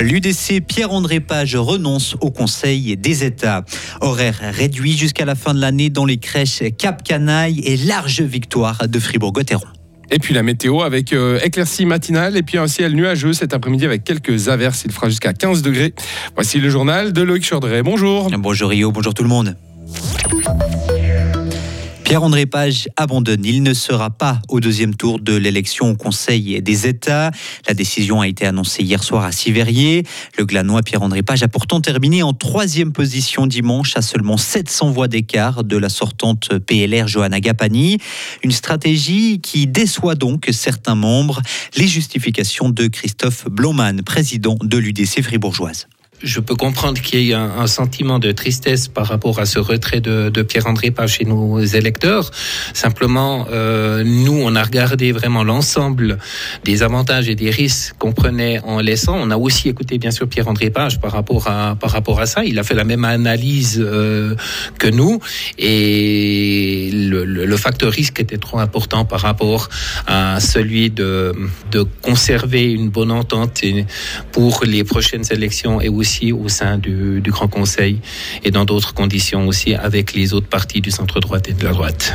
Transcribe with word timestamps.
L'UDC 0.00 0.62
Pierre-André 0.66 1.20
Page 1.20 1.56
renonce 1.56 2.16
au 2.20 2.30
Conseil 2.30 2.96
des 2.96 3.22
États. 3.22 3.64
Horaire 4.00 4.40
réduit 4.40 4.96
jusqu'à 4.96 5.26
la 5.26 5.34
fin 5.34 5.52
de 5.52 5.60
l'année 5.60 5.90
dans 5.90 6.06
les 6.06 6.16
crèches 6.16 6.62
Cap 6.78 7.02
Canaille 7.02 7.60
et 7.60 7.76
large 7.76 8.22
victoire 8.22 8.88
de 8.88 8.98
Fribourg-Gotteron. 8.98 9.66
Et 10.10 10.18
puis 10.18 10.34
la 10.34 10.42
météo 10.42 10.80
avec 10.80 11.12
euh, 11.12 11.38
éclaircie 11.44 11.84
matinale 11.84 12.36
et 12.36 12.42
puis 12.42 12.58
un 12.58 12.66
ciel 12.66 12.94
nuageux 12.94 13.34
cet 13.34 13.52
après-midi 13.52 13.84
avec 13.84 14.02
quelques 14.02 14.48
averses. 14.48 14.82
Il 14.86 14.90
fera 14.90 15.08
jusqu'à 15.08 15.34
15 15.34 15.62
degrés. 15.62 15.94
Voici 16.34 16.60
le 16.60 16.70
journal 16.70 17.12
de 17.12 17.22
Loïc 17.22 17.48
Chordré. 17.48 17.82
Bonjour. 17.82 18.30
Bonjour 18.30 18.70
Rio, 18.70 18.90
bonjour 18.90 19.14
tout 19.14 19.22
le 19.22 19.28
monde. 19.28 19.54
Pierre-André 22.10 22.44
Page 22.44 22.88
abandonne. 22.96 23.44
Il 23.44 23.62
ne 23.62 23.72
sera 23.72 24.10
pas 24.10 24.42
au 24.48 24.58
deuxième 24.58 24.96
tour 24.96 25.20
de 25.20 25.36
l'élection 25.36 25.90
au 25.90 25.94
Conseil 25.94 26.60
des 26.60 26.88
États. 26.88 27.30
La 27.68 27.72
décision 27.72 28.20
a 28.20 28.26
été 28.26 28.46
annoncée 28.46 28.82
hier 28.82 29.04
soir 29.04 29.22
à 29.22 29.30
Siverier. 29.30 30.02
Le 30.36 30.44
glanois 30.44 30.82
Pierre-André 30.82 31.22
Page 31.22 31.44
a 31.44 31.46
pourtant 31.46 31.80
terminé 31.80 32.24
en 32.24 32.32
troisième 32.32 32.92
position 32.92 33.46
dimanche 33.46 33.96
à 33.96 34.02
seulement 34.02 34.38
700 34.38 34.90
voix 34.90 35.06
d'écart 35.06 35.62
de 35.62 35.76
la 35.76 35.88
sortante 35.88 36.58
PLR 36.58 37.06
Johanna 37.06 37.38
Gapani. 37.38 37.98
Une 38.42 38.50
stratégie 38.50 39.38
qui 39.40 39.68
déçoit 39.68 40.16
donc 40.16 40.48
certains 40.50 40.96
membres. 40.96 41.40
Les 41.76 41.86
justifications 41.86 42.70
de 42.70 42.88
Christophe 42.88 43.48
Bloman, 43.48 44.02
président 44.02 44.56
de 44.60 44.78
l'UDC 44.78 45.22
fribourgeoise 45.22 45.86
je 46.22 46.40
peux 46.40 46.54
comprendre 46.54 47.00
qu'il 47.00 47.20
y 47.20 47.30
ait 47.30 47.34
un, 47.34 47.50
un, 47.58 47.66
sentiment 47.66 48.18
de 48.18 48.32
tristesse 48.32 48.88
par 48.88 49.06
rapport 49.06 49.38
à 49.38 49.46
ce 49.46 49.58
retrait 49.58 50.00
de, 50.00 50.42
Pierre-André 50.42 50.90
Page 50.90 51.18
chez 51.18 51.24
nos 51.24 51.60
électeurs. 51.60 52.30
Simplement, 52.74 53.46
euh, 53.50 54.02
nous, 54.04 54.40
on 54.42 54.54
a 54.54 54.62
regardé 54.62 55.12
vraiment 55.12 55.44
l'ensemble 55.44 56.18
des 56.64 56.82
avantages 56.82 57.28
et 57.28 57.34
des 57.34 57.50
risques 57.50 57.94
qu'on 57.98 58.12
prenait 58.12 58.60
en 58.60 58.80
laissant. 58.80 59.16
On 59.18 59.30
a 59.30 59.36
aussi 59.36 59.68
écouté, 59.68 59.98
bien 59.98 60.10
sûr, 60.10 60.28
Pierre-André 60.28 60.70
Page 60.70 61.00
par 61.00 61.12
rapport 61.12 61.48
à 61.48 61.76
par 61.76 61.90
rapport 61.90 62.20
à 62.20 62.26
ça. 62.26 62.44
Il 62.44 62.58
a 62.58 62.64
fait 62.64 62.74
la 62.74 62.84
même 62.84 63.04
analyse 63.04 63.78
euh, 63.80 64.34
que 64.78 64.88
nous 64.88 65.20
et 65.58 66.90
le, 66.92 67.24
le, 67.24 67.46
le, 67.46 67.56
facteur 67.56 67.92
risque 67.92 68.20
était 68.20 68.38
trop 68.38 68.58
important 68.58 69.04
par 69.04 69.20
rapport 69.20 69.68
à 70.06 70.40
celui 70.40 70.90
de 70.90 71.34
de 71.70 71.84
conserver 72.02 72.64
une 72.64 72.88
bonne 72.88 73.12
entente 73.12 73.62
pour 74.32 74.64
les 74.64 74.84
prochaines 74.84 75.24
élections 75.30 75.80
et 75.80 75.88
aussi 75.88 76.09
au 76.32 76.48
sein 76.48 76.78
du, 76.78 77.22
Grand 77.26 77.48
Conseil 77.48 78.00
et 78.42 78.50
dans 78.50 78.64
d'autres 78.64 78.92
conditions 78.92 79.46
aussi 79.46 79.74
avec 79.74 80.14
les 80.14 80.32
autres 80.32 80.48
partis 80.48 80.80
du 80.80 80.90
centre 80.90 81.20
droite 81.20 81.48
et 81.48 81.52
de 81.52 81.64
la 81.64 81.70
droite. 81.70 82.14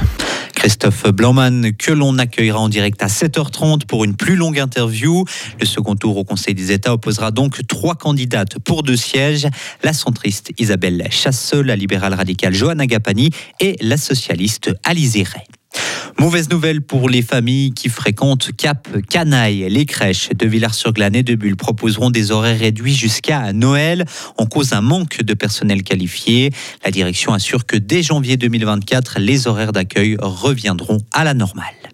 Christophe 0.53 1.07
Blaumann, 1.11 1.73
que 1.73 1.91
l'on 1.91 2.17
accueillera 2.17 2.59
en 2.59 2.69
direct 2.69 3.01
à 3.01 3.07
7h30 3.07 3.85
pour 3.85 4.03
une 4.03 4.15
plus 4.15 4.35
longue 4.35 4.59
interview. 4.59 5.23
Le 5.59 5.65
second 5.65 5.95
tour 5.95 6.17
au 6.17 6.23
Conseil 6.23 6.53
des 6.53 6.71
États 6.71 6.93
opposera 6.93 7.31
donc 7.31 7.65
trois 7.67 7.95
candidates 7.95 8.59
pour 8.59 8.83
deux 8.83 8.97
sièges 8.97 9.47
la 9.83 9.93
centriste 9.93 10.51
Isabelle 10.57 11.07
Chasseux, 11.11 11.61
la 11.61 11.75
libérale 11.75 12.13
radicale 12.13 12.53
Johanna 12.53 12.87
Gapani 12.87 13.29
et 13.59 13.77
la 13.81 13.97
socialiste 13.97 14.71
Alizé 14.83 15.23
Ray. 15.23 15.45
Mauvaise 16.19 16.49
nouvelle 16.49 16.81
pour 16.81 17.09
les 17.09 17.21
familles 17.21 17.73
qui 17.73 17.89
fréquentent 17.89 18.49
Cap 18.55 18.87
Canaille. 19.09 19.67
Les 19.69 19.85
crèches 19.85 20.29
de 20.29 20.47
Villars-sur-Glane 20.47 21.15
et 21.15 21.23
de 21.23 21.35
Bulle 21.35 21.57
proposeront 21.57 22.09
des 22.09 22.31
horaires 22.31 22.59
réduits 22.59 22.95
jusqu'à 22.95 23.53
Noël 23.53 24.05
en 24.37 24.45
cause 24.45 24.69
d'un 24.69 24.81
manque 24.81 25.21
de 25.21 25.33
personnel 25.33 25.83
qualifié. 25.83 26.51
La 26.83 26.91
direction 26.91 27.33
assure 27.33 27.65
que 27.65 27.77
dès 27.77 28.01
janvier 28.01 28.37
2024, 28.37 29.19
les 29.19 29.47
horaires 29.47 29.71
d'accueil 29.71 30.17
reviendront 30.19 30.99
à 31.11 31.23
la 31.23 31.33
normale. 31.33 31.84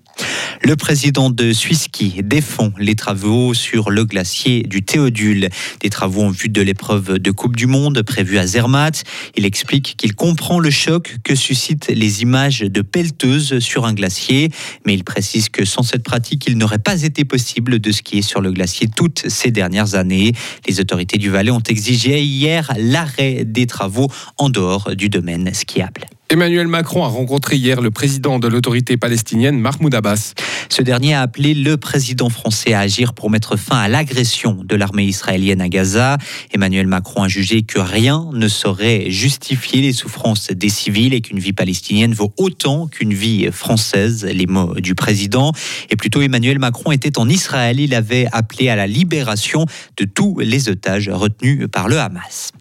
Le 0.63 0.75
président 0.75 1.31
de 1.31 1.53
Swisski 1.53 2.21
défend 2.23 2.71
les 2.77 2.93
travaux 2.93 3.55
sur 3.55 3.89
le 3.89 4.05
glacier 4.05 4.61
du 4.61 4.83
Théodule. 4.83 5.49
Des 5.79 5.89
travaux 5.89 6.21
en 6.21 6.29
vue 6.29 6.49
de 6.49 6.61
l'épreuve 6.61 7.17
de 7.17 7.31
Coupe 7.31 7.55
du 7.55 7.65
Monde 7.65 8.03
prévue 8.03 8.37
à 8.37 8.45
Zermatt. 8.45 9.03
Il 9.35 9.45
explique 9.45 9.95
qu'il 9.97 10.13
comprend 10.13 10.59
le 10.59 10.69
choc 10.69 11.17
que 11.23 11.33
suscitent 11.33 11.87
les 11.87 12.21
images 12.21 12.59
de 12.59 12.81
pelleteuses 12.81 13.57
sur 13.57 13.85
un 13.85 13.93
glacier, 13.93 14.51
mais 14.85 14.93
il 14.93 15.03
précise 15.03 15.49
que 15.49 15.65
sans 15.65 15.81
cette 15.81 16.03
pratique, 16.03 16.45
il 16.47 16.59
n'aurait 16.59 16.77
pas 16.77 17.01
été 17.01 17.25
possible 17.25 17.79
de 17.79 17.91
skier 17.91 18.21
sur 18.21 18.39
le 18.39 18.51
glacier 18.51 18.87
toutes 18.95 19.27
ces 19.29 19.49
dernières 19.49 19.95
années. 19.95 20.33
Les 20.67 20.79
autorités 20.79 21.17
du 21.17 21.31
Valais 21.31 21.51
ont 21.51 21.63
exigé 21.67 22.21
hier 22.21 22.71
l'arrêt 22.77 23.45
des 23.45 23.65
travaux 23.65 24.09
en 24.37 24.49
dehors 24.49 24.95
du 24.95 25.09
domaine 25.09 25.51
skiable. 25.55 26.05
Emmanuel 26.31 26.67
Macron 26.67 27.03
a 27.03 27.09
rencontré 27.09 27.57
hier 27.57 27.81
le 27.81 27.91
président 27.91 28.39
de 28.39 28.47
l'autorité 28.47 28.95
palestinienne, 28.95 29.59
Mahmoud 29.59 29.93
Abbas. 29.93 30.33
Ce 30.71 30.81
dernier 30.81 31.15
a 31.15 31.21
appelé 31.21 31.53
le 31.53 31.75
président 31.75 32.29
français 32.29 32.71
à 32.71 32.79
agir 32.79 33.13
pour 33.13 33.29
mettre 33.29 33.57
fin 33.57 33.77
à 33.77 33.89
l'agression 33.89 34.57
de 34.63 34.77
l'armée 34.77 35.03
israélienne 35.03 35.59
à 35.59 35.67
Gaza. 35.67 36.17
Emmanuel 36.53 36.87
Macron 36.87 37.23
a 37.23 37.27
jugé 37.27 37.63
que 37.63 37.77
rien 37.77 38.29
ne 38.31 38.47
saurait 38.47 39.11
justifier 39.11 39.81
les 39.81 39.91
souffrances 39.91 40.49
des 40.49 40.69
civils 40.69 41.13
et 41.13 41.19
qu'une 41.19 41.39
vie 41.39 41.51
palestinienne 41.51 42.13
vaut 42.13 42.33
autant 42.37 42.87
qu'une 42.87 43.13
vie 43.13 43.51
française, 43.51 44.23
les 44.23 44.47
mots 44.47 44.75
du 44.75 44.95
président. 44.95 45.51
Et 45.89 45.97
plutôt, 45.97 46.21
Emmanuel 46.21 46.57
Macron 46.57 46.93
était 46.93 47.19
en 47.19 47.27
Israël. 47.27 47.81
Il 47.81 47.93
avait 47.93 48.27
appelé 48.31 48.69
à 48.69 48.77
la 48.77 48.87
libération 48.87 49.65
de 49.97 50.05
tous 50.05 50.39
les 50.39 50.69
otages 50.69 51.09
retenus 51.09 51.67
par 51.69 51.89
le 51.89 51.99
Hamas. 51.99 52.53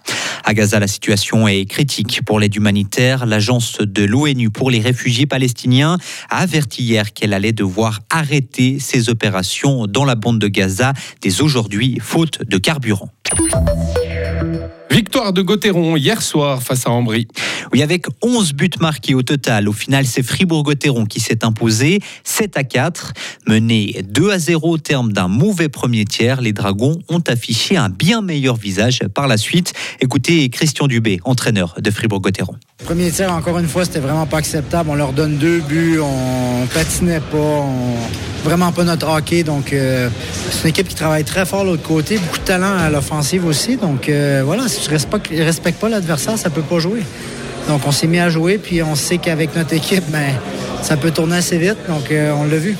À 0.50 0.52
Gaza, 0.52 0.80
la 0.80 0.88
situation 0.88 1.46
est 1.46 1.64
critique 1.64 2.22
pour 2.26 2.40
l'aide 2.40 2.56
humanitaire. 2.56 3.24
L'agence 3.24 3.78
de 3.78 4.02
l'ONU 4.02 4.50
pour 4.50 4.68
les 4.68 4.80
réfugiés 4.80 5.24
palestiniens 5.24 5.96
a 6.28 6.38
averti 6.38 6.82
hier 6.82 7.12
qu'elle 7.12 7.34
allait 7.34 7.52
devoir 7.52 8.00
arrêter 8.10 8.80
ses 8.80 9.10
opérations 9.10 9.86
dans 9.86 10.04
la 10.04 10.16
bande 10.16 10.40
de 10.40 10.48
Gaza 10.48 10.92
dès 11.20 11.40
aujourd'hui, 11.40 11.98
faute 12.02 12.40
de 12.44 12.58
carburant. 12.58 13.10
Victoire 14.90 15.32
de 15.32 15.42
Gauthieron 15.42 15.96
hier 15.96 16.20
soir 16.20 16.64
face 16.64 16.84
à 16.84 16.90
Ambry. 16.90 17.28
Oui, 17.72 17.82
avec 17.82 18.06
11 18.20 18.52
buts 18.54 18.70
marqués 18.80 19.14
au 19.14 19.22
total. 19.22 19.68
Au 19.68 19.72
final, 19.72 20.04
c'est 20.04 20.24
Fribourg-Gotteron 20.24 21.06
qui 21.06 21.20
s'est 21.20 21.44
imposé 21.44 22.00
7 22.24 22.56
à 22.56 22.64
4. 22.64 23.12
Mené 23.46 24.04
2 24.08 24.30
à 24.32 24.38
0 24.38 24.68
au 24.68 24.78
terme 24.78 25.12
d'un 25.12 25.28
mauvais 25.28 25.68
premier 25.68 26.04
tiers, 26.04 26.40
les 26.40 26.52
Dragons 26.52 26.98
ont 27.08 27.22
affiché 27.28 27.76
un 27.76 27.88
bien 27.88 28.22
meilleur 28.22 28.56
visage 28.56 29.00
par 29.14 29.28
la 29.28 29.36
suite. 29.36 29.72
Écoutez 30.00 30.48
Christian 30.48 30.88
Dubé, 30.88 31.20
entraîneur 31.24 31.76
de 31.80 31.90
Fribourg-Gotteron. 31.92 32.56
Premier 32.84 33.10
tiers, 33.12 33.32
encore 33.32 33.58
une 33.58 33.68
fois, 33.68 33.84
c'était 33.84 34.00
vraiment 34.00 34.26
pas 34.26 34.38
acceptable. 34.38 34.90
On 34.90 34.94
leur 34.96 35.12
donne 35.12 35.36
deux 35.36 35.60
buts, 35.60 36.00
on 36.00 36.66
patinait 36.74 37.20
pas, 37.20 37.66
vraiment 38.42 38.72
pas 38.72 38.82
notre 38.82 39.08
hockey. 39.08 39.44
Donc, 39.44 39.72
euh, 39.72 40.08
c'est 40.50 40.62
une 40.62 40.70
équipe 40.70 40.88
qui 40.88 40.96
travaille 40.96 41.24
très 41.24 41.46
fort 41.46 41.62
de 41.64 41.70
l'autre 41.70 41.82
côté, 41.84 42.18
beaucoup 42.18 42.38
de 42.38 42.44
talent 42.44 42.76
à 42.76 42.90
l'offensive 42.90 43.44
aussi. 43.46 43.76
Donc, 43.76 44.08
euh, 44.08 44.42
voilà, 44.44 44.66
si 44.66 44.80
tu 44.80 44.90
ne 44.90 45.44
respectes 45.44 45.78
pas 45.78 45.88
l'adversaire, 45.88 46.36
ça 46.36 46.50
peut 46.50 46.62
pas 46.62 46.80
jouer. 46.80 47.02
Donc, 47.70 47.86
on 47.86 47.92
s'est 47.92 48.08
mis 48.08 48.18
à 48.18 48.28
jouer, 48.28 48.58
puis 48.58 48.82
on 48.82 48.96
sait 48.96 49.18
qu'avec 49.18 49.54
notre 49.54 49.72
équipe, 49.74 50.02
ben, 50.08 50.34
ça 50.82 50.96
peut 50.96 51.12
tourner 51.12 51.36
assez 51.36 51.56
vite. 51.56 51.76
Donc, 51.88 52.10
euh, 52.10 52.32
on 52.32 52.42
l'a 52.42 52.56
vu. 52.56 52.76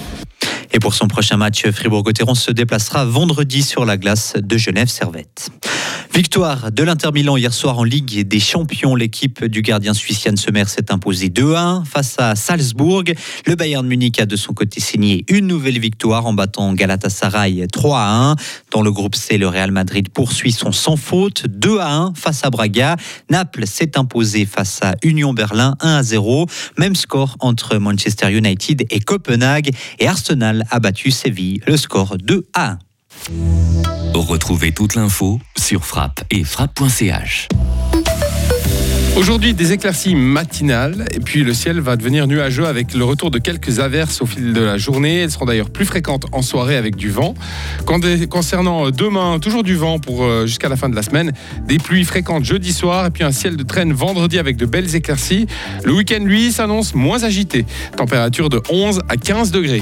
Et 0.73 0.81
pour 0.81 0.95
son 0.95 1.07
prochain 1.07 1.37
match, 1.37 1.65
Fribourg-Gotteron 1.71 2.35
se 2.35 2.51
déplacera 2.51 3.05
vendredi 3.05 3.63
sur 3.63 3.85
la 3.85 3.97
glace 3.97 4.35
de 4.37 4.59
Genève-Servette. 4.59 5.51
Victoire 6.21 6.71
de 6.71 6.83
l'Inter 6.83 7.13
Milan 7.15 7.39
hier 7.39 7.55
soir 7.55 7.79
en 7.79 7.83
Ligue 7.83 8.29
des 8.29 8.41
Champions. 8.41 8.95
L'équipe 8.95 9.43
du 9.47 9.63
gardien 9.63 9.95
suisse 9.95 10.23
Yann 10.25 10.37
Sommer 10.37 10.67
s'est 10.67 10.93
imposée 10.93 11.29
2-1 11.31 11.87
face 11.87 12.17
à 12.19 12.37
Salzbourg. 12.37 13.05
Le 13.47 13.55
Bayern 13.55 13.87
Munich 13.87 14.21
a 14.21 14.27
de 14.27 14.37
son 14.37 14.53
côté 14.53 14.81
signé 14.81 15.25
une 15.29 15.47
nouvelle 15.47 15.79
victoire 15.79 16.27
en 16.27 16.35
battant 16.35 16.75
Galatasaray 16.75 17.65
3-1. 17.65 18.39
Dans 18.71 18.83
le 18.83 18.93
groupe 18.93 19.15
C, 19.15 19.39
le 19.39 19.49
Real 19.49 19.71
Madrid 19.71 20.11
poursuit 20.11 20.53
son 20.53 20.73
sans 20.73 20.97
faute 20.97 21.47
2-1 21.49 22.15
face 22.15 22.45
à 22.45 22.51
Braga. 22.51 22.97
Naples 23.31 23.67
s'est 23.67 23.97
imposé 23.97 24.45
face 24.45 24.81
à 24.83 24.97
Union 25.03 25.33
Berlin 25.33 25.75
1-0. 25.81 26.51
Même 26.77 26.97
score 26.97 27.37
entre 27.41 27.79
Manchester 27.79 28.31
United 28.31 28.85
et 28.91 29.01
Copenhague. 29.01 29.71
Et 29.99 30.07
Arsenal 30.07 30.67
a 30.71 30.81
battu 30.81 31.13
Séville. 31.13 31.63
Le 31.67 31.79
score 31.79 32.19
2-1. 32.19 32.77
Retrouvez 34.15 34.73
toute 34.73 34.97
l'info 34.97 35.39
sur 35.57 35.85
frappe 35.85 36.25
et 36.31 36.43
frappe.ch. 36.43 37.49
Aujourd'hui, 39.17 39.55
des 39.55 39.73
éclaircies 39.73 40.15
matinales 40.15 41.05
et 41.15 41.21
puis 41.21 41.43
le 41.43 41.53
ciel 41.53 41.81
va 41.81 41.97
devenir 41.97 42.27
nuageux 42.27 42.67
avec 42.67 42.95
le 42.95 43.05
retour 43.05 43.31
de 43.31 43.39
quelques 43.39 43.79
averses 43.79 44.23
au 44.23 44.27
fil 44.27 44.53
de 44.53 44.61
la 44.61 44.79
journée. 44.79 45.19
Elles 45.19 45.31
seront 45.31 45.45
d'ailleurs 45.45 45.69
plus 45.71 45.85
fréquentes 45.85 46.27
en 46.33 46.43
soirée 46.43 46.77
avec 46.77 46.97
du 46.97 47.11
vent. 47.11 47.35
Concernant 47.85 48.91
demain, 48.91 49.39
toujours 49.39 49.63
du 49.63 49.75
vent 49.75 49.99
pour 49.99 50.25
euh, 50.25 50.47
jusqu'à 50.47 50.69
la 50.69 50.77
fin 50.77 50.89
de 50.89 50.97
la 50.97 51.03
semaine. 51.03 51.33
Des 51.67 51.79
pluies 51.79 52.05
fréquentes 52.05 52.45
jeudi 52.45 52.73
soir 52.73 53.07
et 53.07 53.11
puis 53.11 53.25
un 53.25 53.33
ciel 53.33 53.57
de 53.57 53.63
traîne 53.63 53.93
vendredi 53.93 54.39
avec 54.39 54.57
de 54.57 54.65
belles 54.65 54.95
éclaircies. 54.95 55.47
Le 55.85 55.93
week-end, 55.93 56.23
lui, 56.23 56.51
s'annonce 56.51 56.95
moins 56.95 57.23
agité. 57.23 57.67
Température 57.97 58.49
de 58.49 58.63
11 58.71 59.03
à 59.09 59.17
15 59.17 59.51
degrés. 59.51 59.79